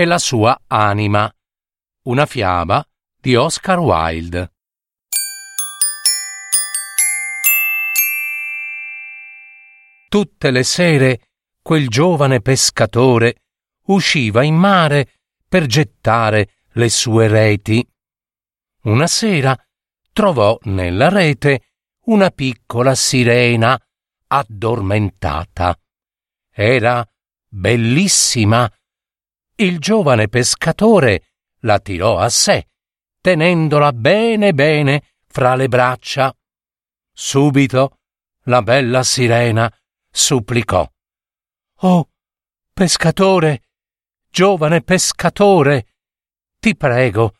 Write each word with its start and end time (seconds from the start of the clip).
e 0.00 0.06
la 0.06 0.18
sua 0.18 0.58
anima. 0.66 1.30
Una 2.04 2.24
fiaba 2.24 2.82
di 3.20 3.36
Oscar 3.36 3.78
Wilde. 3.80 4.52
Tutte 10.08 10.50
le 10.50 10.62
sere 10.62 11.28
quel 11.60 11.88
giovane 11.88 12.40
pescatore 12.40 13.42
usciva 13.88 14.42
in 14.42 14.54
mare 14.54 15.18
per 15.46 15.66
gettare 15.66 16.64
le 16.70 16.88
sue 16.88 17.28
reti. 17.28 17.86
Una 18.84 19.06
sera 19.06 19.54
trovò 20.14 20.58
nella 20.62 21.10
rete 21.10 21.72
una 22.06 22.30
piccola 22.30 22.94
sirena 22.94 23.78
addormentata. 24.28 25.78
Era 26.50 27.06
bellissima. 27.46 28.66
Il 29.60 29.78
giovane 29.78 30.28
pescatore 30.28 31.32
la 31.64 31.80
tirò 31.80 32.16
a 32.16 32.30
sé, 32.30 32.68
tenendola 33.20 33.92
bene 33.92 34.54
bene 34.54 35.16
fra 35.26 35.54
le 35.54 35.68
braccia. 35.68 36.34
Subito 37.12 37.98
la 38.44 38.62
bella 38.62 39.02
sirena 39.02 39.70
supplicò. 40.10 40.90
Oh, 41.80 42.08
pescatore, 42.72 43.64
giovane 44.30 44.80
pescatore, 44.80 45.88
ti 46.58 46.74
prego, 46.74 47.34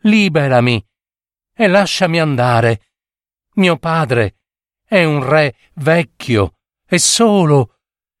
liberami 0.00 0.86
e 1.54 1.66
lasciami 1.68 2.20
andare. 2.20 2.82
Mio 3.54 3.78
padre 3.78 4.40
è 4.84 5.04
un 5.04 5.26
re 5.26 5.56
vecchio 5.76 6.58
e 6.86 6.98
solo, 6.98 7.78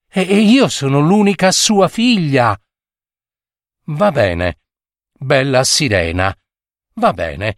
e, 0.08 0.22
io 0.22 0.68
sono 0.68 1.00
l'unica 1.00 1.52
sua 1.52 1.88
figlia. 1.88 2.58
Va 3.94 4.10
bene, 4.10 4.60
bella 5.12 5.64
sirena, 5.64 6.34
va 6.94 7.12
bene, 7.12 7.56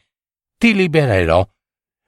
ti 0.59 0.75
libererò, 0.75 1.49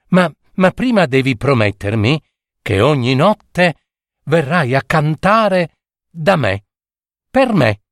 ma, 0.08 0.32
ma 0.55 0.70
prima 0.72 1.06
devi 1.06 1.36
promettermi 1.36 2.20
che 2.60 2.80
ogni 2.80 3.14
notte 3.14 3.77
verrai 4.24 4.74
a 4.74 4.82
cantare 4.82 5.78
da 6.10 6.34
me, 6.34 6.64
per 7.30 7.52
me. 7.52 7.82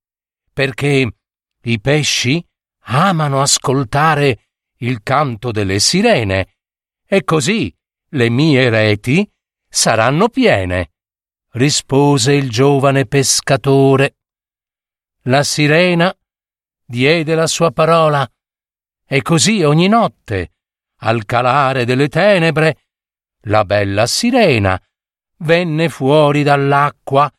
Perché 0.52 1.16
i 1.62 1.80
pesci 1.80 2.44
amano 2.86 3.40
ascoltare 3.40 4.48
il 4.78 5.02
canto 5.02 5.52
delle 5.52 5.78
sirene. 5.78 6.56
E 7.06 7.22
così 7.22 7.72
le 8.10 8.30
mie 8.30 8.68
reti 8.70 9.30
saranno 9.68 10.28
piene, 10.28 10.92
rispose 11.52 12.32
il 12.32 12.50
giovane 12.50 13.06
pescatore. 13.06 14.16
La 15.22 15.42
sirena 15.42 16.14
diede 16.84 17.34
la 17.34 17.46
sua 17.46 17.70
parola. 17.70 18.28
E 19.06 19.22
così 19.22 19.62
ogni 19.62 19.88
notte, 19.88 20.52
al 21.00 21.24
calare 21.24 21.84
delle 21.84 22.08
tenebre, 22.08 22.78
la 23.46 23.64
bella 23.64 24.06
sirena 24.06 24.80
venne 25.38 25.88
fuori 25.88 26.42
dall'acqua 26.42 27.30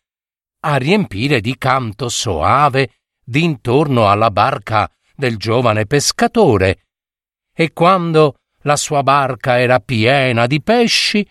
a 0.62 0.76
riempire 0.78 1.42
di 1.42 1.58
canto 1.58 2.10
soave 2.10 2.92
d'intorno 3.24 4.10
alla 4.10 4.30
barca 4.30 4.90
del 5.16 5.38
giovane 5.38 5.86
pescatore, 5.86 6.88
e 7.54 7.72
quando 7.72 8.40
la 8.62 8.76
sua 8.76 9.02
barca 9.02 9.60
era 9.60 9.80
piena 9.80 10.46
di 10.46 10.62
pesci, 10.62 11.28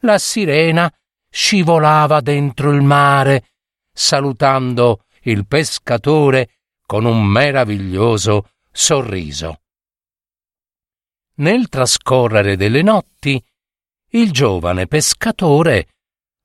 la 0.00 0.18
sirena 0.18 0.92
scivolava 1.30 2.20
dentro 2.20 2.70
il 2.70 2.82
mare, 2.82 3.48
salutando 3.92 5.04
il 5.22 5.46
pescatore 5.46 6.53
con 6.86 7.04
un 7.04 7.24
meraviglioso 7.24 8.50
sorriso. 8.70 9.60
Nel 11.36 11.68
trascorrere 11.68 12.56
delle 12.56 12.82
notti, 12.82 13.42
il 14.10 14.30
giovane 14.30 14.86
pescatore 14.86 15.88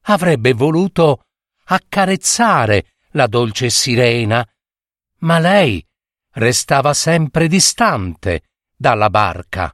avrebbe 0.03 0.53
voluto 0.53 1.25
accarezzare 1.65 2.93
la 3.11 3.27
dolce 3.27 3.69
sirena 3.69 4.47
ma 5.19 5.39
lei 5.39 5.85
restava 6.33 6.93
sempre 6.93 7.47
distante 7.47 8.43
dalla 8.75 9.09
barca. 9.09 9.73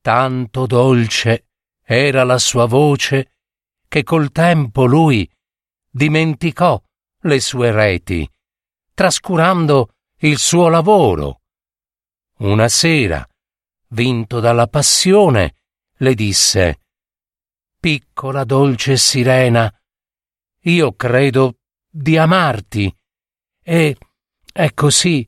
Tanto 0.00 0.66
dolce 0.66 1.46
era 1.84 2.24
la 2.24 2.38
sua 2.38 2.66
voce 2.66 3.34
che 3.86 4.02
col 4.02 4.30
tempo 4.32 4.84
lui 4.84 5.30
dimenticò 5.90 6.80
le 7.22 7.40
sue 7.40 7.70
reti, 7.70 8.28
trascurando 8.98 9.90
il 10.22 10.38
suo 10.38 10.66
lavoro. 10.68 11.42
Una 12.38 12.66
sera, 12.66 13.24
vinto 13.90 14.40
dalla 14.40 14.66
passione, 14.66 15.54
le 15.98 16.14
disse 16.14 16.80
Piccola 17.78 18.42
dolce 18.42 18.96
sirena, 18.96 19.72
io 20.62 20.94
credo 20.94 21.58
di 21.88 22.18
amarti 22.18 22.92
e 23.62 23.96
è 24.52 24.74
così. 24.74 25.24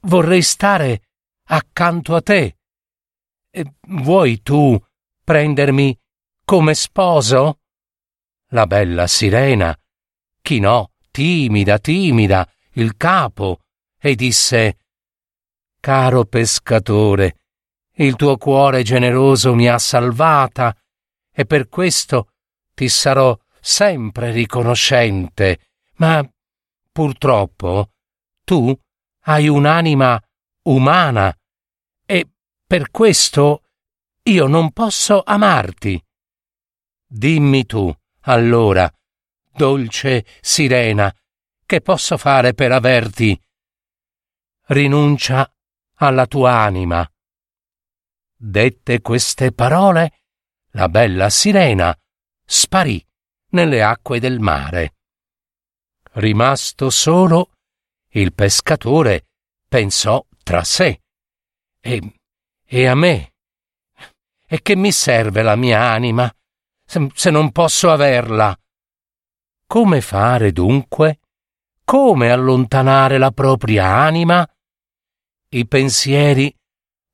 Vorrei 0.00 0.42
stare 0.42 1.02
accanto 1.50 2.16
a 2.16 2.20
te. 2.20 2.56
E 3.48 3.74
vuoi 3.90 4.42
tu 4.42 4.76
prendermi 5.22 5.96
come 6.44 6.74
sposo? 6.74 7.60
La 8.48 8.66
bella 8.66 9.06
sirena 9.06 9.72
chinò 10.42 10.84
timida, 11.12 11.78
timida 11.78 12.48
il 12.74 12.96
capo 12.96 13.60
e 13.98 14.14
disse 14.14 14.78
Caro 15.80 16.24
pescatore, 16.24 17.36
il 17.96 18.16
tuo 18.16 18.36
cuore 18.36 18.82
generoso 18.82 19.54
mi 19.54 19.68
ha 19.68 19.78
salvata 19.78 20.76
e 21.30 21.44
per 21.44 21.68
questo 21.68 22.30
ti 22.74 22.88
sarò 22.88 23.38
sempre 23.60 24.30
riconoscente, 24.30 25.58
ma 25.96 26.26
purtroppo 26.90 27.90
tu 28.44 28.74
hai 29.26 29.48
un'anima 29.48 30.20
umana 30.62 31.34
e 32.06 32.28
per 32.66 32.90
questo 32.90 33.64
io 34.22 34.46
non 34.46 34.72
posso 34.72 35.22
amarti. 35.22 36.02
Dimmi 37.06 37.66
tu, 37.66 37.94
allora, 38.22 38.90
dolce 39.52 40.24
sirena, 40.40 41.14
che 41.66 41.80
posso 41.80 42.16
fare 42.16 42.54
per 42.54 42.72
averti? 42.72 43.38
Rinuncia 44.66 45.52
alla 45.96 46.26
tua 46.26 46.52
anima. 46.60 47.08
Dette 48.36 49.00
queste 49.00 49.52
parole, 49.52 50.22
la 50.72 50.88
bella 50.88 51.30
sirena 51.30 51.96
sparì 52.44 53.04
nelle 53.50 53.82
acque 53.82 54.20
del 54.20 54.40
mare. 54.40 54.96
Rimasto 56.12 56.90
solo, 56.90 57.52
il 58.10 58.32
pescatore 58.32 59.28
pensò 59.66 60.24
tra 60.42 60.62
sé. 60.62 61.00
E, 61.80 62.14
e 62.64 62.86
a 62.86 62.94
me? 62.94 63.34
E 64.46 64.62
che 64.62 64.76
mi 64.76 64.92
serve 64.92 65.42
la 65.42 65.56
mia 65.56 65.90
anima 65.90 66.32
se, 66.84 67.10
se 67.14 67.30
non 67.30 67.50
posso 67.50 67.90
averla? 67.90 68.56
Come 69.66 70.00
fare 70.00 70.52
dunque? 70.52 71.20
Come 71.84 72.30
allontanare 72.30 73.18
la 73.18 73.30
propria 73.30 73.94
anima? 73.94 74.48
I 75.50 75.66
pensieri 75.66 76.52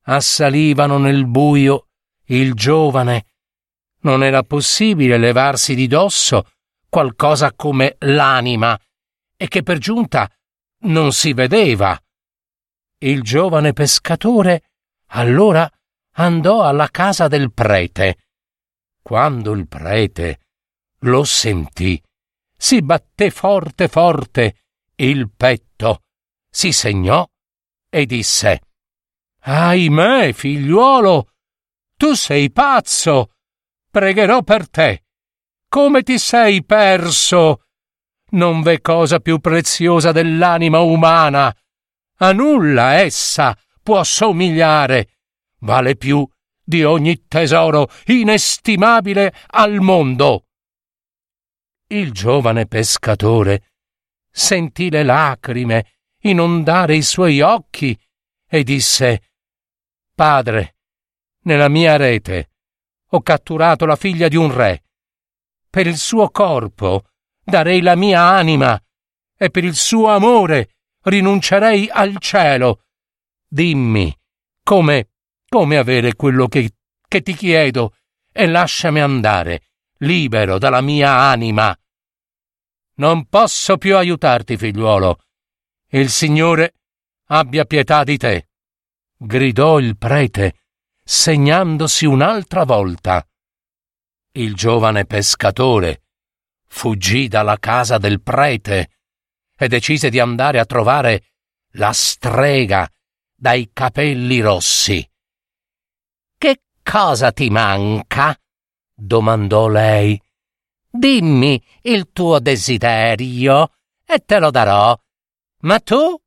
assalivano 0.03 0.97
nel 0.97 1.27
buio 1.27 1.89
il 2.27 2.53
giovane. 2.53 3.25
Non 4.03 4.23
era 4.23 4.43
possibile 4.43 5.17
levarsi 5.17 5.75
di 5.75 5.87
dosso 5.87 6.49
qualcosa 6.87 7.53
come 7.53 7.97
l'anima 7.99 8.79
e 9.35 9.47
che 9.49 9.61
per 9.61 9.77
giunta 9.77 10.31
non 10.83 11.11
si 11.11 11.33
vedeva. 11.33 12.01
Il 12.99 13.23
giovane 13.23 13.73
pescatore 13.73 14.71
allora 15.07 15.69
andò 16.13 16.63
alla 16.63 16.87
casa 16.89 17.27
del 17.27 17.51
prete. 17.51 18.17
Quando 19.01 19.51
il 19.51 19.67
prete 19.67 20.39
lo 20.99 21.25
sentì, 21.25 22.01
si 22.55 22.81
batté 22.81 23.31
forte 23.31 23.89
forte 23.89 24.60
il 25.05 25.31
petto, 25.31 26.03
si 26.49 26.71
segnò 26.71 27.27
e 27.89 28.05
disse 28.05 28.61
Ahimè, 29.43 30.33
figliuolo, 30.33 31.31
tu 31.97 32.13
sei 32.13 32.51
pazzo. 32.51 33.31
Pregherò 33.89 34.43
per 34.43 34.69
te. 34.69 35.05
Come 35.67 36.03
ti 36.03 36.17
sei 36.19 36.63
perso? 36.63 37.63
Non 38.31 38.61
v'è 38.61 38.79
cosa 38.81 39.19
più 39.19 39.39
preziosa 39.39 40.11
dell'anima 40.11 40.79
umana. 40.79 41.53
A 42.17 42.31
nulla 42.33 42.99
essa 42.99 43.57
può 43.81 44.03
somigliare. 44.03 45.17
Vale 45.59 45.95
più 45.95 46.27
di 46.63 46.83
ogni 46.83 47.25
tesoro 47.27 47.89
inestimabile 48.05 49.33
al 49.47 49.79
mondo. 49.79 50.45
Il 51.87 52.11
giovane 52.11 52.67
pescatore 52.67 53.70
sentì 54.31 54.89
le 54.89 55.03
lacrime 55.03 55.93
inondare 56.21 56.95
i 56.95 57.01
suoi 57.01 57.41
occhi 57.41 57.99
e 58.47 58.63
disse 58.63 59.31
Padre, 60.15 60.75
nella 61.43 61.67
mia 61.67 61.97
rete 61.97 62.51
ho 63.13 63.21
catturato 63.21 63.85
la 63.85 63.95
figlia 63.95 64.27
di 64.27 64.37
un 64.37 64.53
re. 64.53 64.83
Per 65.69 65.87
il 65.87 65.97
suo 65.97 66.29
corpo 66.29 67.05
darei 67.43 67.81
la 67.81 67.95
mia 67.95 68.23
anima 68.23 68.81
e 69.37 69.49
per 69.49 69.63
il 69.63 69.75
suo 69.75 70.09
amore 70.09 70.75
rinuncerei 71.03 71.89
al 71.89 72.17
cielo. 72.19 72.83
Dimmi, 73.47 74.15
come, 74.63 75.09
come 75.47 75.77
avere 75.77 76.15
quello 76.15 76.47
che, 76.47 76.71
che 77.07 77.21
ti 77.21 77.33
chiedo 77.33 77.95
e 78.31 78.47
lasciami 78.47 79.01
andare, 79.01 79.71
libero 79.99 80.57
dalla 80.57 80.81
mia 80.81 81.17
anima. 81.17 81.75
Non 83.01 83.25
posso 83.25 83.79
più 83.79 83.97
aiutarti, 83.97 84.57
figliuolo. 84.57 85.21
Il 85.87 86.11
Signore 86.11 86.75
abbia 87.29 87.65
pietà 87.65 88.03
di 88.03 88.15
te, 88.15 88.49
gridò 89.17 89.79
il 89.79 89.97
prete, 89.97 90.65
segnandosi 91.03 92.05
un'altra 92.05 92.63
volta. 92.63 93.27
Il 94.33 94.53
giovane 94.53 95.05
pescatore 95.05 96.03
fuggì 96.67 97.27
dalla 97.27 97.57
casa 97.57 97.97
del 97.97 98.21
prete 98.21 98.91
e 99.57 99.67
decise 99.67 100.11
di 100.11 100.19
andare 100.19 100.59
a 100.59 100.65
trovare 100.65 101.31
la 101.71 101.91
strega 101.93 102.87
dai 103.35 103.71
capelli 103.73 104.41
rossi. 104.41 105.03
Che 106.37 106.61
cosa 106.83 107.31
ti 107.31 107.49
manca? 107.49 108.39
domandò 108.93 109.67
lei. 109.67 110.21
Dimmi 110.91 111.63
il 111.83 112.11
tuo 112.11 112.39
desiderio 112.39 113.71
e 114.05 114.19
te 114.19 114.39
lo 114.39 114.51
darò. 114.51 114.97
Ma 115.61 115.79
tu 115.79 116.21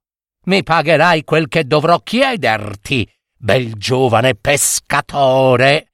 mi 0.47 0.63
pagherai 0.63 1.23
quel 1.25 1.49
che 1.49 1.67
dovrò 1.67 2.01
chiederti, 2.01 3.11
bel 3.37 3.75
giovane 3.75 4.35
pescatore. 4.35 5.93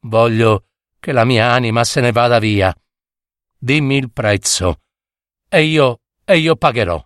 Voglio 0.00 0.66
che 0.98 1.12
la 1.12 1.24
mia 1.24 1.52
anima 1.52 1.84
se 1.84 2.00
ne 2.00 2.10
vada 2.10 2.38
via. 2.38 2.74
Dimmi 3.56 3.96
il 3.96 4.10
prezzo 4.10 4.80
e 5.48 5.62
io 5.62 6.00
e 6.24 6.38
io 6.38 6.56
pagherò. 6.56 7.04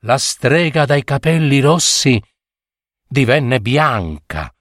La 0.00 0.18
strega 0.18 0.84
dai 0.84 1.04
capelli 1.04 1.60
rossi 1.60 2.22
divenne 3.06 3.60
bianca 3.60 4.52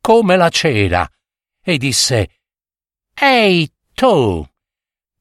come 0.00 0.36
la 0.36 0.48
cera 0.48 1.08
e 1.62 1.78
disse 1.78 2.40
Ehi 3.14 3.70
tu, 3.94 4.44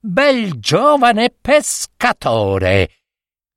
bel 0.10 0.60
giovane 0.60 1.30
pescatore, 1.30 3.04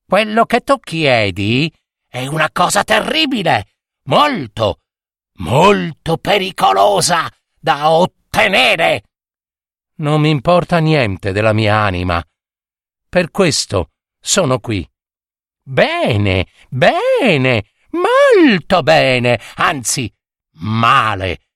quello 0.07 0.45
che 0.45 0.61
tu 0.61 0.79
chiedi 0.79 1.73
è 2.07 2.27
una 2.27 2.51
cosa 2.53 2.85
terribile, 2.85 3.77
molto, 4.05 4.81
molto 5.39 6.19
pericolosa 6.19 7.27
da 7.59 7.91
ottenere. 7.91 9.05
Non 9.97 10.21
mi 10.21 10.29
importa 10.29 10.79
niente 10.79 11.33
della 11.33 11.55
mia 11.55 11.77
anima. 11.77 12.23
Per 13.09 13.31
questo 13.31 13.93
sono 14.21 14.59
qui. 14.59 14.87
Bene, 15.65 16.49
bene, 16.69 17.71
molto 17.93 18.83
bene, 18.83 19.41
anzi, 19.55 20.13
male, 20.57 21.47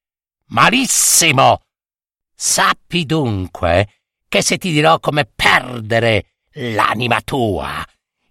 malissimo. 0.47 1.65
Sappi 2.35 3.05
dunque 3.05 3.89
che 4.37 4.43
se 4.43 4.59
ti 4.59 4.71
dirò 4.71 5.01
come 5.01 5.25
perdere 5.25 6.35
l'anima 6.57 7.23
tua, 7.23 7.83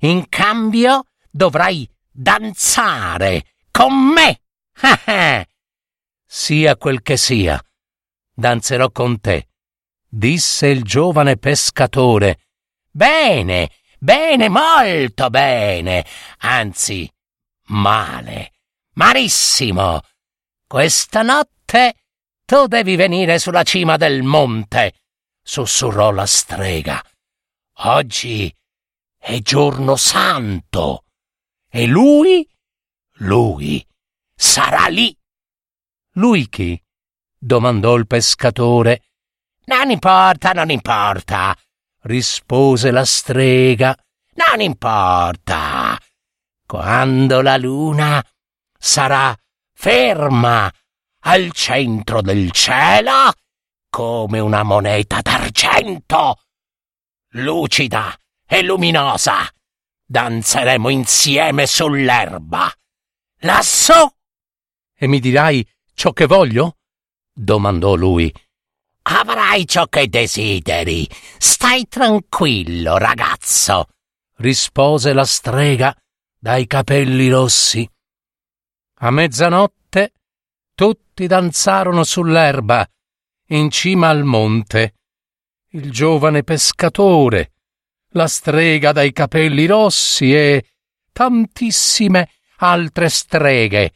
in 0.01 0.29
cambio 0.29 1.05
dovrai 1.31 1.89
danzare 2.11 3.55
con 3.71 3.91
me. 4.13 4.41
sia 6.23 6.77
quel 6.77 7.01
che 7.01 7.17
sia, 7.17 7.59
danzerò 8.31 8.91
con 8.91 9.19
te, 9.19 9.47
disse 10.07 10.67
il 10.67 10.83
giovane 10.83 11.37
pescatore. 11.37 12.37
Bene, 12.91 13.71
bene, 13.97 14.47
molto 14.47 15.31
bene, 15.31 16.05
anzi, 16.37 17.11
male, 17.69 18.51
malissimo. 18.93 20.01
Questa 20.67 21.23
notte 21.23 21.95
tu 22.45 22.67
devi 22.67 22.95
venire 22.95 23.39
sulla 23.39 23.63
cima 23.63 23.97
del 23.97 24.21
monte, 24.21 24.93
sussurrò 25.45 26.09
la 26.11 26.25
strega. 26.25 27.01
Oggi 27.83 28.53
è 29.15 29.39
giorno 29.39 29.95
santo 29.95 31.03
e 31.69 31.85
lui, 31.85 32.47
lui, 33.19 33.85
sarà 34.35 34.87
lì. 34.87 35.15
Lui 36.13 36.49
chi? 36.49 36.81
domandò 37.37 37.95
il 37.95 38.07
pescatore. 38.07 39.03
Non 39.65 39.91
importa, 39.91 40.51
non 40.51 40.71
importa, 40.71 41.55
rispose 42.01 42.89
la 42.89 43.05
strega. 43.05 43.95
Non 44.33 44.61
importa. 44.61 45.99
Quando 46.65 47.41
la 47.41 47.57
luna 47.57 48.25
sarà 48.77 49.35
ferma 49.73 50.71
al 51.19 51.51
centro 51.51 52.21
del 52.21 52.51
cielo 52.51 53.33
come 53.95 54.39
una 54.39 54.63
moneta 54.63 55.21
d'argento, 55.21 56.41
lucida 57.35 58.13
e 58.45 58.61
luminosa. 58.61 59.49
Danzeremo 60.05 60.89
insieme 60.89 61.65
sull'erba. 61.65 62.69
Lassù. 63.39 63.93
E 64.93 65.07
mi 65.07 65.21
dirai 65.21 65.65
ciò 65.93 66.11
che 66.11 66.25
voglio? 66.25 66.75
domandò 67.31 67.95
lui. 67.95 68.29
Avrai 69.03 69.65
ciò 69.65 69.87
che 69.87 70.09
desideri. 70.09 71.09
Stai 71.37 71.87
tranquillo, 71.87 72.97
ragazzo, 72.97 73.87
rispose 74.39 75.13
la 75.13 75.23
strega 75.23 75.95
dai 76.37 76.67
capelli 76.67 77.29
rossi. 77.29 77.89
A 78.95 79.09
mezzanotte 79.09 80.11
tutti 80.75 81.27
danzarono 81.27 82.03
sull'erba, 82.03 82.85
in 83.47 83.69
cima 83.69 84.09
al 84.09 84.23
monte. 84.23 84.95
Il 85.69 85.91
giovane 85.91 86.43
pescatore, 86.43 87.53
la 88.09 88.27
strega 88.27 88.91
dai 88.91 89.11
capelli 89.11 89.65
rossi 89.65 90.33
e 90.33 90.71
tantissime 91.11 92.31
altre 92.57 93.09
streghe, 93.09 93.93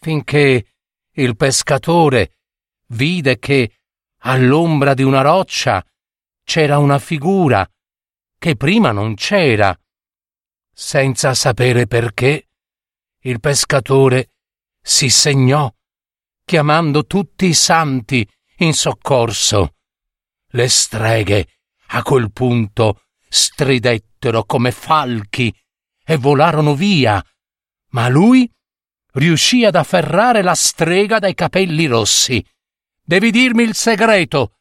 finché 0.00 0.66
il 1.12 1.36
pescatore 1.36 2.38
vide 2.88 3.38
che 3.38 3.78
all'ombra 4.20 4.94
di 4.94 5.02
una 5.02 5.20
roccia 5.20 5.84
c'era 6.42 6.78
una 6.78 6.98
figura 6.98 7.68
che 8.38 8.56
prima 8.56 8.90
non 8.90 9.14
c'era. 9.14 9.76
Senza 10.72 11.34
sapere 11.34 11.86
perché, 11.86 12.48
il 13.20 13.40
pescatore 13.40 14.30
si 14.82 15.08
segnò 15.08 15.72
chiamando 16.44 17.06
tutti 17.06 17.46
i 17.46 17.54
santi 17.54 18.28
in 18.58 18.72
soccorso. 18.72 19.74
Le 20.48 20.68
streghe 20.68 21.48
a 21.88 22.02
quel 22.02 22.32
punto 22.32 23.02
stridettero 23.28 24.44
come 24.44 24.70
falchi 24.70 25.54
e 26.04 26.16
volarono 26.16 26.74
via, 26.74 27.24
ma 27.90 28.08
lui 28.08 28.50
riuscì 29.14 29.64
ad 29.64 29.74
afferrare 29.74 30.42
la 30.42 30.54
strega 30.54 31.18
dai 31.18 31.34
capelli 31.34 31.86
rossi. 31.86 32.44
Devi 33.02 33.30
dirmi 33.30 33.62
il 33.62 33.74
segreto 33.74 34.58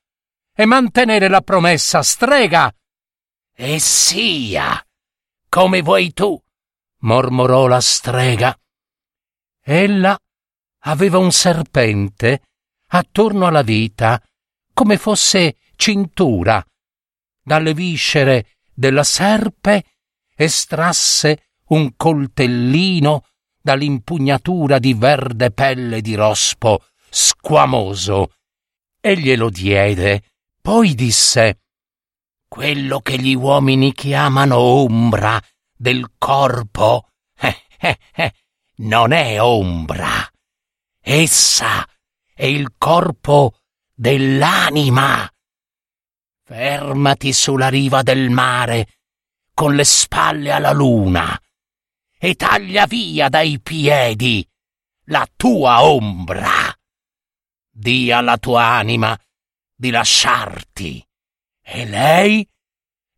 e 0.53 0.65
mantenere 0.65 1.27
la 1.27 1.41
promessa, 1.41 2.01
strega. 2.01 2.73
E 3.55 3.79
sia, 3.79 4.83
come 5.49 5.81
vuoi 5.81 6.13
tu, 6.13 6.39
mormorò 6.99 7.67
la 7.67 7.81
strega. 7.81 8.57
Ella 9.61 10.17
aveva 10.85 11.17
un 11.17 11.31
serpente 11.31 12.41
attorno 12.95 13.47
alla 13.47 13.61
vita, 13.61 14.21
come 14.73 14.97
fosse 14.97 15.57
cintura. 15.75 16.63
Dalle 17.41 17.73
viscere 17.73 18.57
della 18.73 19.03
serpe 19.03 19.83
estrasse 20.35 21.49
un 21.69 21.95
coltellino 21.95 23.25
dall'impugnatura 23.61 24.79
di 24.79 24.93
verde 24.93 25.51
pelle 25.51 26.01
di 26.01 26.15
rospo 26.15 26.85
squamoso 27.09 28.33
e 28.99 29.17
glielo 29.17 29.49
diede. 29.49 30.23
Poi 30.61 30.93
disse 30.95 31.59
quello 32.47 32.99
che 32.99 33.17
gli 33.19 33.33
uomini 33.33 33.93
chiamano 33.93 34.57
ombra 34.57 35.41
del 35.75 36.11
corpo 36.17 37.09
eh, 37.37 37.63
eh, 37.79 37.99
eh, 38.15 38.33
non 38.77 39.11
è 39.11 39.41
ombra. 39.41 40.29
Essa 41.01 41.85
è 42.33 42.45
il 42.45 42.73
corpo 42.77 43.59
dell'anima. 43.93 45.29
Fermati 46.43 47.31
sulla 47.33 47.69
riva 47.69 48.01
del 48.01 48.29
mare 48.29 48.87
con 49.53 49.75
le 49.75 49.83
spalle 49.83 50.51
alla 50.51 50.71
luna 50.71 51.39
e 52.17 52.35
taglia 52.35 52.85
via 52.85 53.29
dai 53.29 53.59
piedi 53.59 54.47
la 55.05 55.27
tua 55.35 55.83
ombra. 55.83 56.75
Dì 57.69 58.11
alla 58.11 58.37
tua 58.37 58.65
anima 58.65 59.17
di 59.75 59.89
lasciarti 59.89 61.05
e 61.61 61.85
lei, 61.85 62.47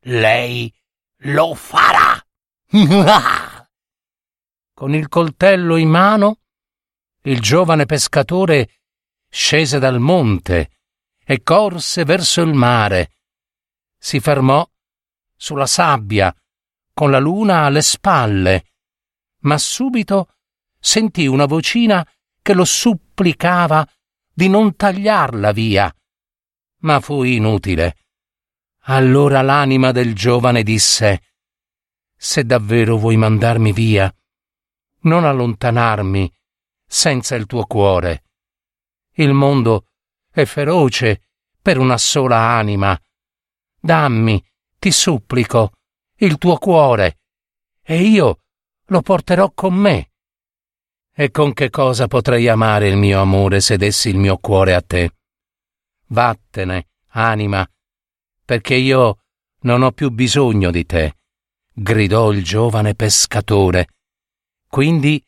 lei 0.01 0.74
lo 1.19 1.55
farà. 1.55 2.19
Con 4.74 4.93
il 4.93 5.07
coltello 5.07 5.77
in 5.77 5.89
mano, 5.89 6.39
il 7.24 7.39
giovane 7.39 7.86
pescatore 7.86 8.69
scese 9.36 9.80
dal 9.80 10.00
monte 10.00 10.70
e 11.22 11.44
corse 11.44 12.06
verso 12.06 12.42
il 12.42 12.54
mare. 12.54 13.12
Si 13.98 14.22
fermò 14.22 14.65
sulla 15.36 15.65
sabbia, 15.65 16.34
con 16.94 17.12
la 17.12 17.20
luna 17.20 17.65
alle 17.65 17.82
spalle, 17.82 18.72
ma 19.39 19.58
subito 19.58 20.36
sentì 20.80 21.27
una 21.27 21.48
vocina 21.48 22.08
che 22.42 22.54
lo 22.54 22.63
supplicava 22.63 23.86
di 24.32 24.48
non 24.48 24.74
tagliarla 24.77 25.51
via. 25.51 25.94
Ma 26.84 27.01
fu 27.01 27.24
inutile. 27.24 27.98
Allora 28.84 29.42
l'anima 29.42 29.92
del 29.92 30.15
giovane 30.15 30.63
disse 30.63 31.34
Se 32.15 32.46
davvero 32.46 32.96
vuoi 32.96 33.18
mandarmi 33.18 33.74
via, 33.74 34.10
non 35.01 35.25
allontanarmi 35.25 36.32
senza 36.88 37.36
il 37.36 37.48
tuo 37.48 37.65
cuore. 37.65 38.25
Il 39.15 39.34
mondo 39.34 39.88
è 40.31 40.45
feroce 40.45 41.27
per 41.62 41.77
una 41.77 41.98
sola 41.98 42.38
anima. 42.38 43.00
Dammi, 43.79 44.43
ti 44.79 44.91
supplico, 44.91 45.72
il 46.17 46.38
tuo 46.38 46.57
cuore, 46.57 47.19
e 47.81 48.01
io 48.01 48.39
lo 48.86 49.01
porterò 49.01 49.51
con 49.51 49.74
me. 49.74 50.12
E 51.13 51.31
con 51.31 51.53
che 51.53 51.69
cosa 51.69 52.07
potrei 52.07 52.48
amare 52.48 52.89
il 52.89 52.98
mio 52.98 53.22
amore 53.22 53.62
se 53.62 53.77
dessi 53.77 54.10
il 54.10 54.17
mio 54.17 54.38
cuore 54.38 54.74
a 54.74 54.81
te? 54.81 55.12
Vattene, 56.07 56.89
anima, 57.10 57.67
perché 58.43 58.75
io 58.75 59.24
non 59.62 59.81
ho 59.81 59.91
più 59.91 60.10
bisogno 60.10 60.72
di 60.72 60.86
te, 60.86 61.17
gridò 61.72 62.31
il 62.31 62.43
giovane 62.43 62.95
pescatore 62.95 63.88
quindi 64.75 65.25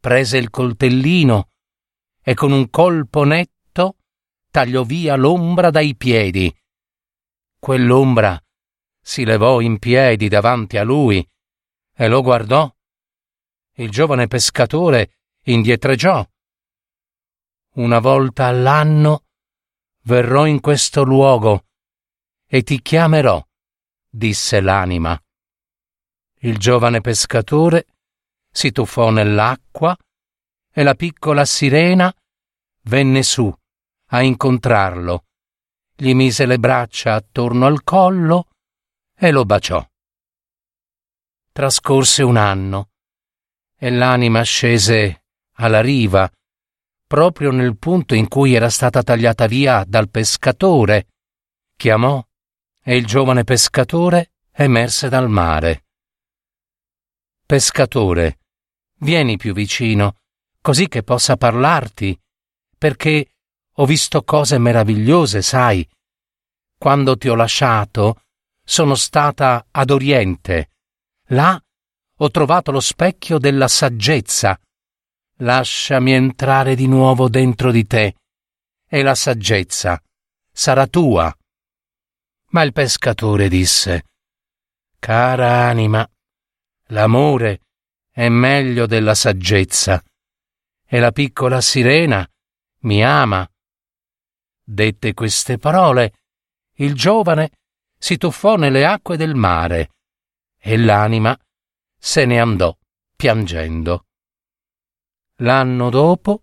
prese 0.00 0.38
il 0.38 0.50
coltellino 0.50 1.50
e 2.22 2.34
con 2.34 2.52
un 2.52 2.70
colpo 2.70 3.24
netto 3.24 3.96
tagliò 4.50 4.84
via 4.84 5.16
l'ombra 5.16 5.70
dai 5.70 5.96
piedi. 5.96 6.54
Quell'ombra 7.58 8.40
si 9.00 9.24
levò 9.24 9.60
in 9.60 9.78
piedi 9.78 10.28
davanti 10.28 10.76
a 10.76 10.84
lui 10.84 11.26
e 11.94 12.08
lo 12.08 12.22
guardò. 12.22 12.72
Il 13.76 13.90
giovane 13.90 14.28
pescatore 14.28 15.18
indietreggiò. 15.44 16.24
Una 17.74 17.98
volta 17.98 18.46
all'anno 18.46 19.24
verrò 20.02 20.46
in 20.46 20.60
questo 20.60 21.02
luogo 21.02 21.66
e 22.46 22.62
ti 22.62 22.82
chiamerò, 22.82 23.42
disse 24.08 24.60
l'anima. 24.60 25.20
Il 26.40 26.58
giovane 26.58 27.00
pescatore 27.00 27.86
si 28.50 28.72
tuffò 28.72 29.10
nell'acqua 29.10 29.96
e 30.72 30.82
la 30.82 30.94
piccola 30.94 31.44
sirena 31.44 32.12
venne 32.84 33.22
su 33.22 33.52
a 34.06 34.22
incontrarlo, 34.22 35.24
gli 35.94 36.14
mise 36.14 36.46
le 36.46 36.58
braccia 36.58 37.14
attorno 37.14 37.66
al 37.66 37.82
collo 37.82 38.48
e 39.14 39.30
lo 39.30 39.44
baciò. 39.44 39.86
Trascorse 41.52 42.22
un 42.22 42.36
anno 42.36 42.90
e 43.76 43.90
l'anima 43.90 44.42
scese 44.42 45.24
alla 45.56 45.80
riva, 45.80 46.30
proprio 47.06 47.50
nel 47.50 47.76
punto 47.76 48.14
in 48.14 48.28
cui 48.28 48.54
era 48.54 48.70
stata 48.70 49.02
tagliata 49.02 49.46
via 49.46 49.84
dal 49.86 50.08
pescatore. 50.08 51.08
Chiamò 51.76 52.24
e 52.82 52.96
il 52.96 53.06
giovane 53.06 53.44
pescatore 53.44 54.32
emerse 54.50 55.08
dal 55.08 55.28
mare. 55.28 55.84
Pescatore, 57.44 58.38
Vieni 59.02 59.36
più 59.36 59.52
vicino, 59.52 60.21
così 60.62 60.88
che 60.88 61.02
possa 61.02 61.36
parlarti, 61.36 62.18
perché 62.78 63.34
ho 63.76 63.84
visto 63.84 64.22
cose 64.22 64.58
meravigliose, 64.58 65.42
sai. 65.42 65.86
Quando 66.78 67.16
ti 67.16 67.28
ho 67.28 67.34
lasciato, 67.34 68.22
sono 68.64 68.94
stata 68.94 69.66
ad 69.70 69.90
Oriente. 69.90 70.70
Là 71.28 71.60
ho 72.16 72.30
trovato 72.30 72.70
lo 72.70 72.80
specchio 72.80 73.38
della 73.38 73.68
saggezza. 73.68 74.58
Lasciami 75.38 76.12
entrare 76.12 76.76
di 76.76 76.86
nuovo 76.86 77.28
dentro 77.28 77.72
di 77.72 77.84
te, 77.84 78.14
e 78.88 79.02
la 79.02 79.14
saggezza 79.14 80.00
sarà 80.52 80.86
tua. 80.86 81.34
Ma 82.50 82.62
il 82.62 82.72
pescatore 82.72 83.48
disse, 83.48 84.04
Cara 84.98 85.66
anima, 85.66 86.08
l'amore 86.88 87.62
è 88.10 88.28
meglio 88.28 88.86
della 88.86 89.14
saggezza, 89.14 90.00
e 90.92 91.00
la 91.00 91.10
piccola 91.10 91.62
sirena 91.62 92.28
mi 92.80 93.02
ama. 93.02 93.50
Dette 94.62 95.14
queste 95.14 95.56
parole, 95.56 96.12
il 96.76 96.92
giovane 96.92 97.52
si 97.96 98.18
tuffò 98.18 98.56
nelle 98.56 98.84
acque 98.84 99.16
del 99.16 99.34
mare 99.34 99.92
e 100.58 100.76
l'anima 100.76 101.34
se 101.98 102.26
ne 102.26 102.38
andò 102.38 102.76
piangendo. 103.16 104.04
L'anno 105.36 105.88
dopo, 105.88 106.42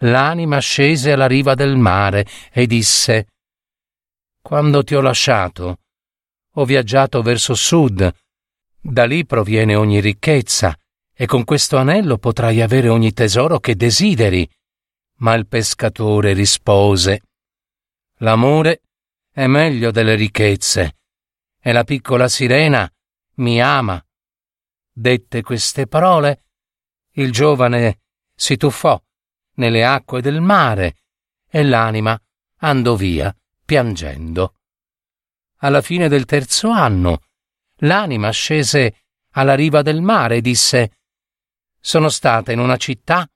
l'anima 0.00 0.58
scese 0.58 1.12
alla 1.12 1.26
riva 1.26 1.54
del 1.54 1.78
mare 1.78 2.26
e 2.52 2.66
disse 2.66 3.28
Quando 4.42 4.84
ti 4.84 4.94
ho 4.94 5.00
lasciato, 5.00 5.78
ho 6.52 6.64
viaggiato 6.66 7.22
verso 7.22 7.54
sud, 7.54 8.14
da 8.78 9.06
lì 9.06 9.24
proviene 9.24 9.74
ogni 9.74 10.00
ricchezza, 10.00 10.78
e 11.20 11.26
con 11.26 11.44
questo 11.44 11.76
anello 11.76 12.16
potrai 12.16 12.62
avere 12.62 12.88
ogni 12.88 13.12
tesoro 13.12 13.60
che 13.60 13.76
desideri. 13.76 14.50
Ma 15.16 15.34
il 15.34 15.46
pescatore 15.46 16.32
rispose 16.32 17.20
L'amore 18.20 18.84
è 19.30 19.46
meglio 19.46 19.90
delle 19.90 20.14
ricchezze, 20.14 20.96
e 21.60 21.72
la 21.72 21.84
piccola 21.84 22.26
sirena 22.26 22.90
mi 23.34 23.60
ama. 23.60 24.02
Dette 24.90 25.42
queste 25.42 25.86
parole, 25.86 26.44
il 27.16 27.30
giovane 27.32 28.00
si 28.34 28.56
tuffò 28.56 28.98
nelle 29.56 29.84
acque 29.84 30.22
del 30.22 30.40
mare 30.40 30.96
e 31.50 31.62
l'anima 31.62 32.18
andò 32.60 32.94
via 32.94 33.34
piangendo. 33.62 34.54
Alla 35.58 35.82
fine 35.82 36.08
del 36.08 36.24
terzo 36.24 36.70
anno, 36.70 37.24
l'anima 37.80 38.30
scese 38.30 39.02
alla 39.32 39.54
riva 39.54 39.82
del 39.82 40.00
mare 40.00 40.36
e 40.36 40.40
disse 40.40 40.94
sono 41.80 42.08
stata 42.08 42.52
in 42.52 42.58
una 42.58 42.76
città 42.76 43.28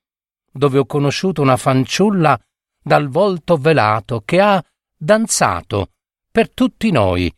dove 0.51 0.79
ho 0.79 0.87
conosciuto 0.87 1.43
una 1.43 1.57
fanciulla 1.57 2.39
dal 2.81 3.09
volto 3.09 3.57
velato 3.57 4.21
che 4.25 4.41
ha 4.41 4.65
danzato 4.97 5.93
per 6.31 6.53
tutti 6.53 6.91
noi. 6.91 7.35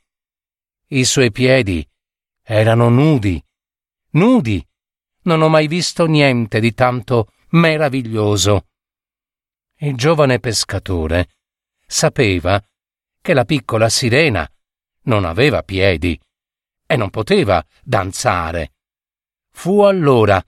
I 0.88 1.04
suoi 1.04 1.30
piedi 1.30 1.86
erano 2.42 2.88
nudi, 2.88 3.42
nudi. 4.10 4.64
Non 5.22 5.42
ho 5.42 5.48
mai 5.48 5.66
visto 5.66 6.06
niente 6.06 6.60
di 6.60 6.72
tanto 6.72 7.32
meraviglioso. 7.50 8.66
Il 9.78 9.96
giovane 9.96 10.38
pescatore 10.38 11.28
sapeva 11.86 12.62
che 13.20 13.34
la 13.34 13.44
piccola 13.44 13.88
sirena 13.88 14.48
non 15.02 15.25
aveva 15.25 15.62
piedi 15.62 16.18
e 16.86 16.96
non 16.96 17.10
poteva 17.10 17.64
danzare. 17.82 18.75
Fu 19.50 19.80
allora 19.80 20.42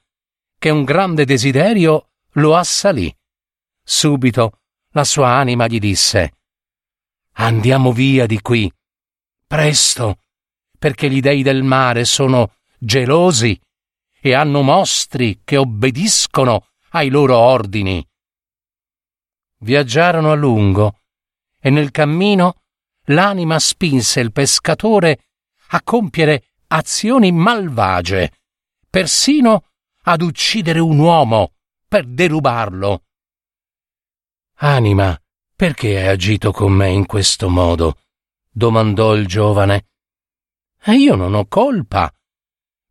che 0.59 0.71
un 0.71 0.85
grande 0.85 1.25
desiderio 1.25 2.11
lo 2.33 2.57
assalì. 2.57 3.15
Subito 3.83 4.61
la 4.91 5.05
sua 5.05 5.31
anima 5.31 5.67
gli 5.67 5.79
disse 5.79 6.33
Andiamo 7.35 7.93
via 7.93 8.27
di 8.27 8.41
qui. 8.41 8.71
Presto, 9.47 10.19
perché 10.77 11.09
gli 11.09 11.21
dei 11.21 11.43
del 11.43 11.63
mare 11.63 12.05
sono 12.05 12.57
gelosi 12.79 13.59
e 14.21 14.35
hanno 14.35 14.63
mostri 14.63 15.41
che 15.45 15.57
obbediscono 15.57 16.67
ai 16.91 17.09
loro 17.09 17.37
ordini. 17.37 18.05
Viaggiarono 19.61 20.33
a 20.33 20.35
lungo 20.35 21.01
e 21.61 21.71
nel 21.71 21.91
cammino 21.93 22.63
l'anima 23.05 23.59
spinse 23.59 24.21
il 24.21 24.33
pescatore 24.33 25.27
a 25.69 25.83
compiere 25.83 26.49
azioni 26.69 27.33
malvagie, 27.33 28.33
persino 28.91 29.65
ad 30.11 30.23
uccidere 30.23 30.79
un 30.79 30.99
uomo 30.99 31.53
per 31.87 32.07
derubarlo. 32.07 33.05
Anima, 34.61 35.21
perché 35.55 35.99
hai 35.99 36.07
agito 36.07 36.51
con 36.51 36.73
me 36.73 36.89
in 36.89 37.05
questo 37.05 37.51
modo? 37.51 37.99
domandò 38.51 39.15
il 39.15 39.27
giovane. 39.27 39.89
E 40.83 40.95
io 40.95 41.15
non 41.15 41.35
ho 41.35 41.47
colpa. 41.47 42.11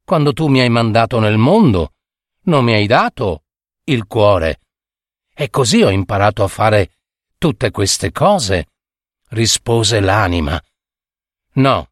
Quando 0.04 0.32
tu 0.32 0.46
mi 0.48 0.60
hai 0.60 0.70
mandato 0.70 1.20
nel 1.20 1.38
mondo, 1.38 1.94
non 2.44 2.64
mi 2.64 2.74
hai 2.74 2.86
dato 2.86 3.46
il 3.86 4.06
cuore. 4.06 4.60
E 5.34 5.50
così 5.50 5.82
ho 5.82 5.90
imparato 5.90 6.44
a 6.44 6.48
fare 6.48 6.92
tutte 7.40 7.72
queste 7.72 8.12
cose, 8.12 8.68
rispose 9.30 10.00
l'anima. 10.00 10.62
No, 11.54 11.90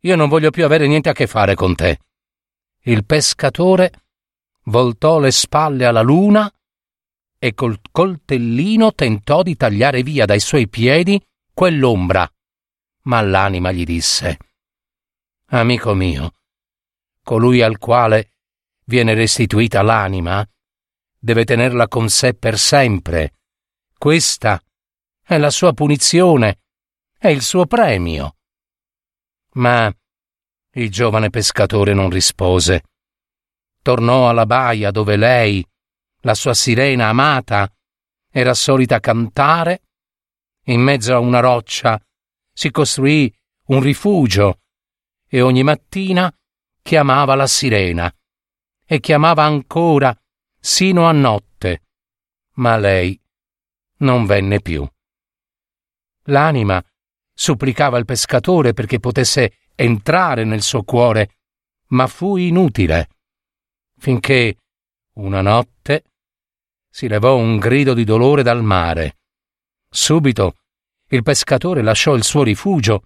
io 0.00 0.14
non 0.14 0.28
voglio 0.28 0.50
più 0.50 0.66
avere 0.66 0.86
niente 0.86 1.08
a 1.08 1.14
che 1.14 1.26
fare 1.26 1.54
con 1.54 1.74
te. 1.74 2.00
Il 2.82 3.06
pescatore 3.06 4.01
voltò 4.64 5.18
le 5.18 5.30
spalle 5.30 5.84
alla 5.84 6.02
luna 6.02 6.52
e 7.38 7.54
col 7.54 7.80
coltellino 7.90 8.92
tentò 8.92 9.42
di 9.42 9.56
tagliare 9.56 10.02
via 10.02 10.26
dai 10.26 10.40
suoi 10.40 10.68
piedi 10.68 11.20
quell'ombra. 11.52 12.30
Ma 13.04 13.20
l'anima 13.20 13.72
gli 13.72 13.84
disse 13.84 14.38
Amico 15.46 15.92
mio, 15.94 16.32
colui 17.22 17.60
al 17.62 17.78
quale 17.78 18.34
viene 18.84 19.14
restituita 19.14 19.82
l'anima 19.82 20.46
deve 21.18 21.44
tenerla 21.44 21.88
con 21.88 22.08
sé 22.08 22.34
per 22.34 22.58
sempre. 22.58 23.34
Questa 23.98 24.62
è 25.22 25.38
la 25.38 25.50
sua 25.50 25.72
punizione, 25.72 26.60
è 27.18 27.28
il 27.28 27.42
suo 27.42 27.66
premio. 27.66 28.36
Ma 29.54 29.92
il 30.74 30.90
giovane 30.90 31.30
pescatore 31.30 31.92
non 31.92 32.08
rispose. 32.08 32.82
Tornò 33.82 34.28
alla 34.28 34.46
baia 34.46 34.92
dove 34.92 35.16
lei, 35.16 35.66
la 36.20 36.34
sua 36.34 36.54
sirena 36.54 37.08
amata, 37.08 37.68
era 38.30 38.54
solita 38.54 39.00
cantare. 39.00 39.82
In 40.66 40.80
mezzo 40.80 41.12
a 41.14 41.18
una 41.18 41.40
roccia 41.40 42.00
si 42.52 42.70
costruì 42.70 43.34
un 43.66 43.80
rifugio 43.80 44.60
e 45.28 45.40
ogni 45.40 45.64
mattina 45.64 46.32
chiamava 46.80 47.34
la 47.34 47.48
sirena 47.48 48.14
e 48.84 49.00
chiamava 49.00 49.42
ancora 49.42 50.16
sino 50.60 51.06
a 51.06 51.12
notte, 51.12 51.82
ma 52.54 52.76
lei 52.76 53.20
non 53.98 54.26
venne 54.26 54.60
più. 54.60 54.86
L'anima 56.26 56.80
supplicava 57.34 57.98
il 57.98 58.04
pescatore 58.04 58.72
perché 58.74 59.00
potesse 59.00 59.56
entrare 59.74 60.44
nel 60.44 60.62
suo 60.62 60.84
cuore, 60.84 61.38
ma 61.88 62.06
fu 62.06 62.36
inutile, 62.36 63.08
finché 64.02 64.56
una 65.18 65.42
notte 65.42 66.06
si 66.90 67.06
levò 67.06 67.36
un 67.36 67.58
grido 67.58 67.94
di 67.94 68.02
dolore 68.02 68.42
dal 68.42 68.60
mare. 68.60 69.18
Subito 69.88 70.56
il 71.10 71.22
pescatore 71.22 71.82
lasciò 71.82 72.16
il 72.16 72.24
suo 72.24 72.42
rifugio 72.42 73.04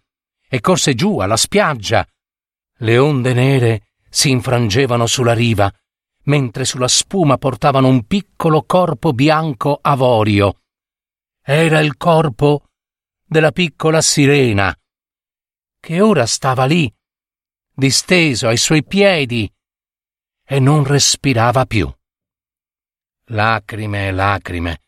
e 0.49 0.59
corse 0.61 0.95
giù 0.95 1.19
alla 1.19 1.37
spiaggia. 1.37 2.07
Le 2.79 2.97
onde 2.97 3.35
nere 3.35 3.89
si 4.09 4.31
infrangevano 4.31 5.07
sulla 5.07 5.35
riva, 5.35 5.71
mentre 6.25 6.65
sulla 6.65 6.89
spuma 6.89 7.37
portavano 7.37 7.89
un 7.89 8.07
piccolo 8.07 8.63
corpo 8.63 9.13
bianco 9.13 9.79
avorio. 9.83 10.63
Era 11.43 11.81
il 11.81 11.99
corpo 11.99 12.69
della 13.23 13.53
piccola 13.53 14.01
sirena, 14.01 14.75
che 15.79 16.01
ora 16.01 16.25
stava 16.25 16.65
lì, 16.65 16.91
disteso 17.75 18.49
ai 18.49 18.57
suoi 18.57 18.83
piedi, 18.83 19.51
e 20.47 20.61
non 20.61 20.85
respirava 20.85 21.67
più. 21.67 21.93
Lacrime 23.31 24.09
e 24.09 24.13
lacrime 24.13 24.81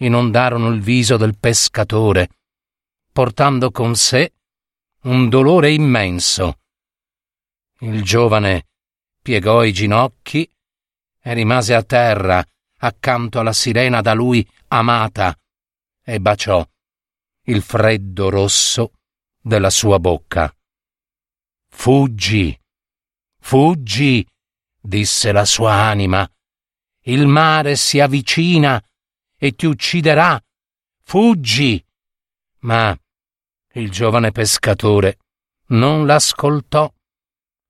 inondarono 0.00 0.68
il 0.68 0.80
viso 0.80 1.16
del 1.16 1.38
pescatore, 1.38 2.28
portando 3.10 3.70
con 3.70 3.94
sé 3.94 4.34
un 5.04 5.30
dolore 5.30 5.72
immenso. 5.72 6.60
Il 7.80 8.02
giovane 8.02 8.66
piegò 9.22 9.64
i 9.64 9.72
ginocchi 9.72 10.50
e 11.18 11.32
rimase 11.32 11.74
a 11.74 11.82
terra 11.82 12.44
accanto 12.78 13.40
alla 13.40 13.54
sirena 13.54 14.02
da 14.02 14.12
lui 14.12 14.46
amata 14.68 15.34
e 16.04 16.20
baciò 16.20 16.66
il 17.44 17.62
freddo 17.62 18.28
rosso 18.28 18.92
della 19.40 19.70
sua 19.70 19.98
bocca. 19.98 20.54
Fuggi, 21.68 22.58
fuggi, 23.40 24.26
disse 24.86 25.32
la 25.32 25.44
sua 25.44 25.72
anima. 25.72 26.28
Il 27.02 27.26
mare 27.26 27.76
si 27.76 28.00
avvicina 28.00 28.82
e 29.36 29.54
ti 29.54 29.66
ucciderà. 29.66 30.40
Fuggi. 31.02 31.84
Ma 32.60 32.96
il 33.72 33.90
giovane 33.90 34.32
pescatore 34.32 35.18
non 35.68 36.06
l'ascoltò. 36.06 36.92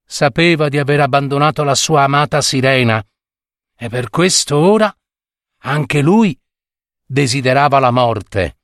Sapeva 0.09 0.69
di 0.69 0.79
aver 0.79 1.01
abbandonato 1.01 1.65
la 1.65 1.75
sua 1.75 2.05
amata 2.05 2.41
sirena 2.41 3.05
e 3.79 3.89
per 3.89 4.09
questo 4.09 4.57
ora 4.57 4.95
anche 5.63 6.01
lui 6.01 6.39
desiderava 7.05 7.81
la 7.81 7.91
morte 7.91 8.59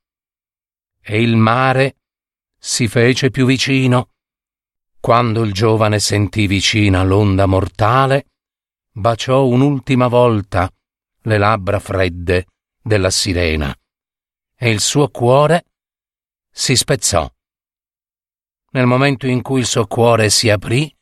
e 1.00 1.20
il 1.20 1.36
mare 1.36 1.96
si 2.56 2.86
fece 2.86 3.30
più 3.30 3.44
vicino. 3.44 4.10
Quando 5.00 5.42
il 5.42 5.52
giovane 5.52 5.98
sentì 5.98 6.46
vicina 6.46 7.02
l'onda 7.02 7.46
mortale, 7.46 8.31
baciò 8.92 9.46
un'ultima 9.46 10.06
volta 10.06 10.70
le 11.22 11.38
labbra 11.38 11.78
fredde 11.78 12.46
della 12.80 13.10
sirena 13.10 13.74
e 14.54 14.70
il 14.70 14.80
suo 14.80 15.08
cuore 15.08 15.64
si 16.50 16.76
spezzò. 16.76 17.28
Nel 18.70 18.86
momento 18.86 19.26
in 19.26 19.42
cui 19.42 19.60
il 19.60 19.66
suo 19.66 19.86
cuore 19.86 20.30
si 20.30 20.50
aprì, 20.50 20.94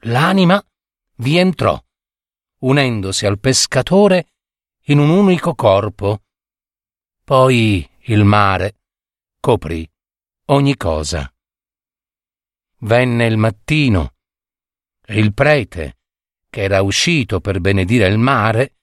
l'anima 0.00 0.62
vi 1.16 1.36
entrò, 1.36 1.80
unendosi 2.60 3.26
al 3.26 3.38
pescatore 3.38 4.32
in 4.84 4.98
un 4.98 5.10
unico 5.10 5.54
corpo. 5.54 6.22
Poi 7.24 7.88
il 8.04 8.24
mare 8.24 8.76
coprì 9.40 9.88
ogni 10.46 10.76
cosa. 10.76 11.30
Venne 12.80 13.26
il 13.26 13.36
mattino 13.36 14.14
e 15.04 15.18
il 15.18 15.32
prete, 15.34 15.98
che 16.56 16.62
era 16.62 16.80
uscito 16.80 17.38
per 17.40 17.60
benedire 17.60 18.08
il 18.08 18.16
mare, 18.16 18.76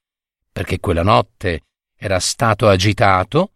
perché 0.52 0.80
quella 0.80 1.02
notte 1.02 1.62
era 1.98 2.20
stato 2.20 2.68
agitato, 2.68 3.54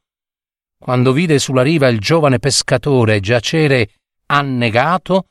quando 0.76 1.12
vide 1.12 1.38
sulla 1.38 1.62
riva 1.62 1.88
il 1.88 2.00
giovane 2.00 2.40
pescatore 2.40 3.20
giacere 3.20 3.92
annegato, 4.26 5.28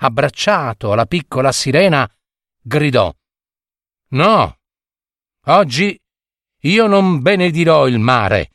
abbracciato 0.00 0.92
alla 0.92 1.06
piccola 1.06 1.50
sirena, 1.50 2.06
gridò 2.60 3.10
No, 4.08 4.58
oggi 5.46 5.98
io 6.60 6.86
non 6.86 7.22
benedirò 7.22 7.88
il 7.88 7.98
mare. 7.98 8.50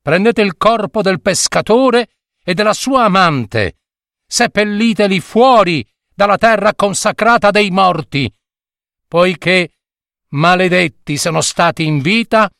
Prendete 0.00 0.42
il 0.42 0.56
corpo 0.56 1.02
del 1.02 1.20
pescatore 1.20 2.10
e 2.40 2.54
della 2.54 2.72
sua 2.72 3.02
amante, 3.02 3.78
seppelliteli 4.24 5.18
fuori 5.18 5.84
dalla 6.14 6.38
terra 6.38 6.72
consacrata 6.76 7.50
dei 7.50 7.70
morti, 7.72 8.32
poiché 9.12 9.74
maledetti 10.28 11.18
sono 11.18 11.42
stati 11.42 11.84
in 11.84 12.00
vita 12.00 12.50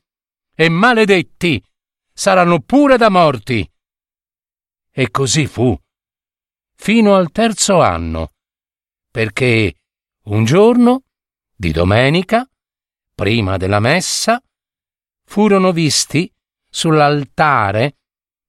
e 0.55 0.69
maledetti 0.69 1.65
saranno 2.12 2.61
pure 2.61 2.99
da 2.99 3.09
morti. 3.09 3.67
E 4.91 5.11
così 5.11 5.47
fu, 5.47 5.75
fino 6.75 7.15
al 7.15 7.31
terzo 7.31 7.81
anno, 7.81 8.33
perché 9.11 9.77
un 10.25 10.45
giorno, 10.45 11.05
di 11.57 11.71
domenica, 11.73 12.47
prima 13.15 13.57
della 13.57 13.81
messa, 13.81 14.38
furono 15.25 15.73
visti 15.73 16.31
sull'altare 16.69 17.97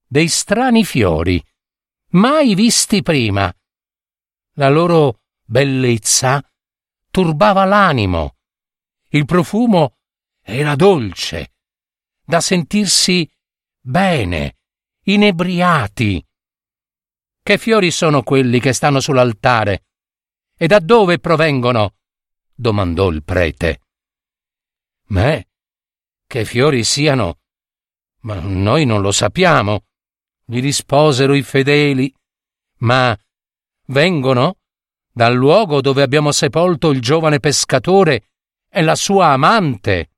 dei 0.06 0.28
strani 0.28 0.84
fiori, 0.84 1.42
mai 2.10 2.54
visti 2.54 3.00
prima. 3.00 3.50
La 4.56 4.68
loro 4.68 5.22
bellezza 5.42 6.46
turbava 7.14 7.64
l'animo. 7.64 8.38
Il 9.10 9.24
profumo 9.24 9.98
era 10.40 10.74
dolce, 10.74 11.54
da 12.24 12.40
sentirsi 12.40 13.30
bene, 13.78 14.56
inebriati. 15.04 16.26
Che 17.40 17.58
fiori 17.58 17.92
sono 17.92 18.24
quelli 18.24 18.58
che 18.58 18.72
stanno 18.72 18.98
sull'altare? 18.98 19.84
E 20.56 20.66
da 20.66 20.80
dove 20.80 21.20
provengono? 21.20 21.98
domandò 22.52 23.10
il 23.10 23.22
prete. 23.22 23.80
Me? 25.10 25.50
Che 26.26 26.44
fiori 26.44 26.82
siano? 26.82 27.38
Ma 28.22 28.40
noi 28.40 28.86
non 28.86 29.00
lo 29.00 29.12
sappiamo, 29.12 29.84
gli 30.44 30.60
risposero 30.60 31.34
i 31.34 31.42
fedeli. 31.42 32.12
Ma 32.78 33.16
vengono 33.86 34.56
dal 35.14 35.32
luogo 35.32 35.80
dove 35.80 36.02
abbiamo 36.02 36.32
sepolto 36.32 36.90
il 36.90 37.00
giovane 37.00 37.38
pescatore 37.38 38.30
e 38.68 38.82
la 38.82 38.96
sua 38.96 39.28
amante. 39.28 40.10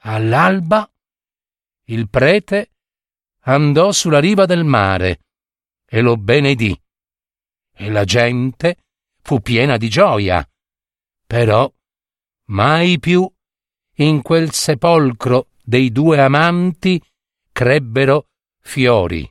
All'alba 0.00 0.90
il 1.84 2.08
prete 2.08 2.72
andò 3.42 3.92
sulla 3.92 4.18
riva 4.18 4.44
del 4.44 4.64
mare 4.64 5.20
e 5.86 6.00
lo 6.00 6.16
benedì, 6.16 6.78
e 7.72 7.90
la 7.90 8.04
gente 8.04 8.76
fu 9.22 9.40
piena 9.40 9.76
di 9.76 9.88
gioia. 9.88 10.44
Però 11.26 11.72
mai 12.46 12.98
più 12.98 13.30
in 13.96 14.22
quel 14.22 14.52
sepolcro 14.52 15.50
dei 15.62 15.92
due 15.92 16.20
amanti 16.20 17.00
crebbero 17.52 18.30
fiori. 18.58 19.30